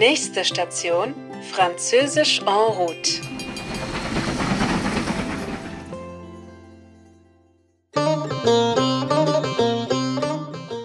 [0.00, 1.12] Nächste Station,
[1.42, 3.20] Französisch en route.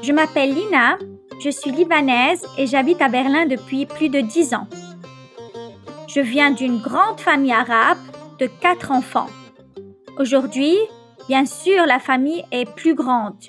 [0.03, 0.97] Je m'appelle Lina,
[1.41, 4.67] je suis libanaise et j'habite à Berlin depuis plus de dix ans.
[6.09, 7.99] Je viens d'une grande famille arabe
[8.41, 9.29] de quatre enfants.
[10.19, 10.75] Aujourd'hui,
[11.29, 13.45] bien sûr, la famille est plus grande.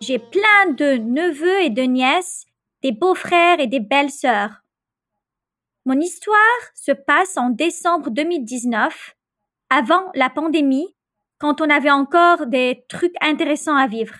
[0.00, 2.44] J'ai plein de neveux et de nièces,
[2.84, 4.61] des beaux-frères et des belles-sœurs.
[5.84, 6.36] Mon histoire
[6.76, 9.16] se passe en décembre 2019,
[9.68, 10.94] avant la pandémie,
[11.38, 14.14] quand on avait encore des trucs intéressants à vivre.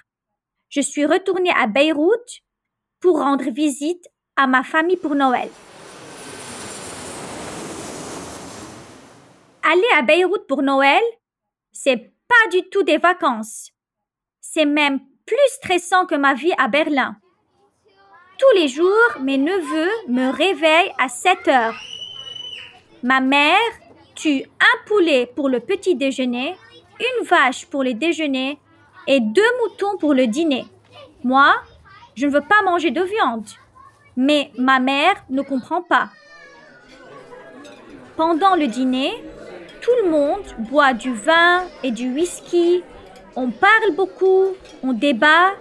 [0.70, 2.40] Je suis retournée à Beyrouth
[2.98, 5.48] pour rendre visite à ma famille pour Noël.
[9.62, 11.02] Aller à Beyrouth pour Noël,
[11.70, 13.70] c'est pas du tout des vacances.
[14.40, 17.21] C'est même plus stressant que ma vie à Berlin.
[18.42, 21.76] Tous les jours, mes neveux me réveillent à 7 heures.
[23.04, 23.70] Ma mère
[24.16, 26.56] tue un poulet pour le petit déjeuner,
[26.98, 28.58] une vache pour le déjeuner
[29.06, 30.64] et deux moutons pour le dîner.
[31.22, 31.54] Moi,
[32.16, 33.46] je ne veux pas manger de viande.
[34.16, 36.08] Mais ma mère ne comprend pas.
[38.16, 39.12] Pendant le dîner,
[39.80, 42.82] tout le monde boit du vin et du whisky.
[43.36, 44.46] On parle beaucoup,
[44.82, 45.52] on débat.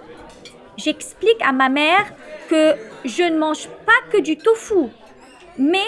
[0.84, 2.12] J'explique à ma mère
[2.50, 4.90] que je ne mange pas que du tofu.
[5.58, 5.86] Mais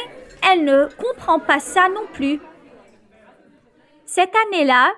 [0.48, 2.40] elle ne comprend pas ça non plus.
[4.06, 4.94] Cette année-là,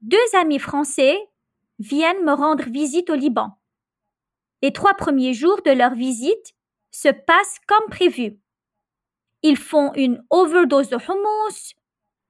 [0.00, 1.18] deux amis français
[1.80, 3.58] viennent me rendre visite au Liban.
[4.62, 6.54] Les trois premiers jours de leur visite
[6.92, 8.38] se passent comme prévu.
[9.42, 11.74] Ils font une overdose de hummus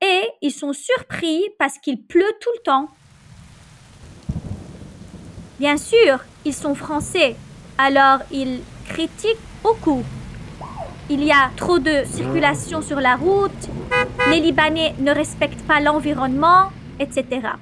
[0.00, 2.88] et ils sont surpris parce qu'il pleut tout le temps.
[5.58, 7.36] Bien sûr, ils sont français,
[7.78, 10.02] alors ils critiquent beaucoup.
[11.10, 13.68] Il y a trop de circulation sur la route,
[14.30, 17.52] les Libanais ne respectent pas l'environnement, etc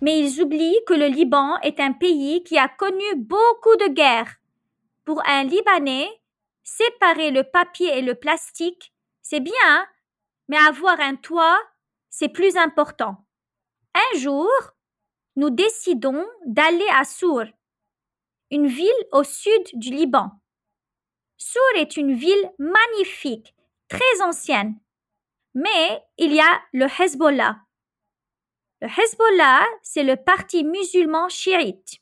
[0.00, 4.36] mais ils oublient que le Liban est un pays qui a connu beaucoup de guerres.
[5.04, 6.08] Pour un Libanais,
[6.62, 8.92] séparer le papier et le plastique,
[9.22, 9.86] c'est bien,
[10.48, 11.58] mais avoir un toit,
[12.08, 13.16] c'est plus important.
[13.94, 14.48] Un jour,
[15.36, 17.44] nous décidons d'aller à Sour,
[18.50, 20.30] une ville au sud du Liban.
[21.36, 23.54] Sour est une ville magnifique,
[23.88, 24.78] très ancienne,
[25.54, 27.58] mais il y a le Hezbollah.
[28.82, 31.98] Le Hezbollah, c'est le parti musulman chiite.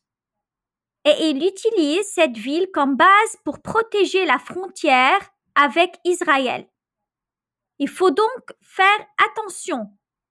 [1.04, 5.20] Et il utilise cette ville comme base pour protéger la frontière
[5.54, 6.68] avec Israël.
[7.78, 9.86] Il faut donc faire attention.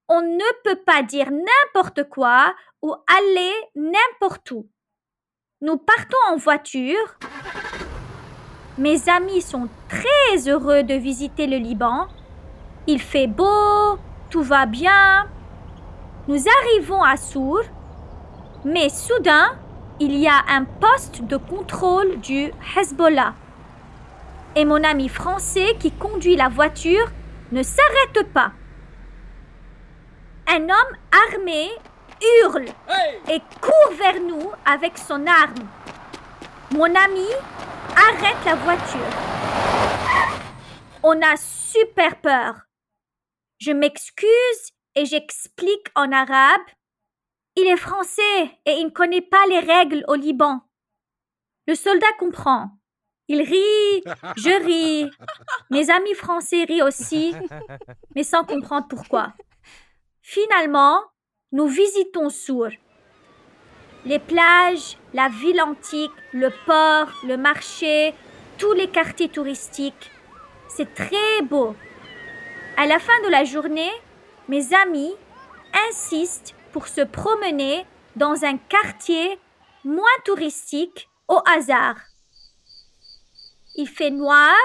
[0.10, 4.70] On ne peut pas dire n'importe quoi ou aller n'importe où.
[5.60, 7.18] Nous partons en voiture.
[8.78, 12.06] Mes amis sont très heureux de visiter le Liban.
[12.86, 13.98] Il fait beau,
[14.30, 15.26] tout va bien.
[16.28, 17.62] Nous arrivons à Sour,
[18.66, 19.58] mais soudain,
[20.00, 23.34] il y a un poste de contrôle du Hezbollah.
[24.56, 27.08] Et mon ami français qui conduit la voiture
[27.52, 28.52] ne s'arrête pas.
[30.48, 30.98] Un homme
[31.34, 31.72] armé
[32.22, 32.66] hurle
[33.30, 35.68] et court vers nous avec son arme.
[36.72, 37.28] Mon ami
[37.96, 39.00] arrête la voiture.
[41.04, 42.56] On a super peur.
[43.60, 46.62] Je m'excuse et j'explique en arabe.
[47.56, 50.62] Il est français et il ne connaît pas les règles au Liban.
[51.68, 52.70] Le soldat comprend.
[53.30, 54.04] Il rit,
[54.38, 55.10] je ris.
[55.70, 57.34] Mes amis français rient aussi,
[58.16, 59.34] mais sans comprendre pourquoi.
[60.22, 61.02] Finalement,
[61.52, 62.70] nous visitons Sour.
[64.06, 68.14] Les plages, la ville antique, le port, le marché,
[68.58, 70.12] tous les quartiers touristiques.
[70.70, 71.76] C'est très beau.
[72.76, 73.92] À la fin de la journée,
[74.48, 75.14] mes amis
[75.90, 77.86] insistent pour se promener
[78.16, 79.40] dans un quartier
[79.84, 81.98] moins touristique au hasard.
[83.76, 84.56] Il fait noir,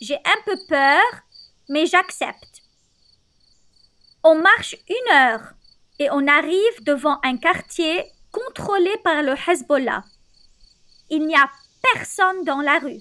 [0.00, 1.02] j'ai un peu peur,
[1.68, 2.62] mais j'accepte.
[4.22, 5.54] On marche une heure
[6.00, 10.02] et on arrive devant un quartier contrôlé par le Hezbollah.
[11.10, 11.48] Il n'y a
[11.94, 13.00] personne dans la rue.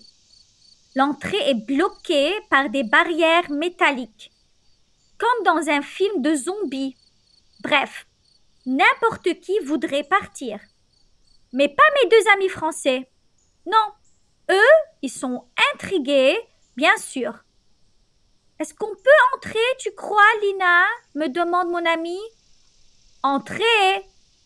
[0.95, 4.31] L'entrée est bloquée par des barrières métalliques
[5.19, 6.95] comme dans un film de zombies.
[7.61, 8.07] Bref,
[8.65, 10.59] n'importe qui voudrait partir.
[11.51, 13.09] Mais pas mes deux amis français.
[13.65, 13.93] Non,
[14.49, 16.39] eux, ils sont intrigués,
[16.77, 17.33] bien sûr.
[18.59, 20.85] Est-ce qu'on peut entrer, tu crois, Lina?
[21.15, 22.17] Me demande mon ami.
[23.23, 23.63] Entrer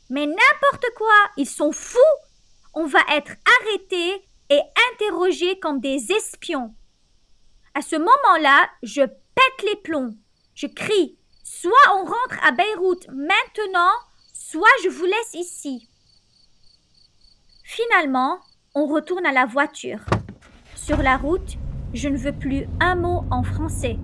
[0.10, 2.00] Mais n'importe quoi, ils sont fous.
[2.74, 4.62] On va être arrêtés et
[4.92, 6.74] interrogés comme des espions.
[7.76, 10.16] À ce moment-là, je pète les plombs.
[10.56, 13.92] Je crie Soit on rentre à Beyrouth maintenant,
[14.34, 15.90] soit je vous laisse ici.
[17.64, 18.40] Finalement,
[18.76, 20.00] on retourne à la voiture.
[20.76, 21.58] Sur la route,
[21.94, 23.98] je ne veux plus un mot en français.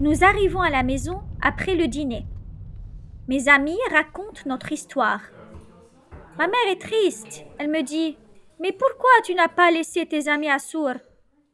[0.00, 2.26] Nous arrivons à la maison après le dîner.
[3.28, 5.20] Mes amis racontent notre histoire.
[6.38, 7.44] Ma mère est triste.
[7.58, 8.16] Elle me dit
[8.60, 10.94] Mais pourquoi tu n'as pas laissé tes amis à Sour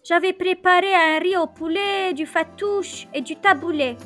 [0.03, 3.97] J'avais préparé un riz au poulet, du fatouche et du taboulé.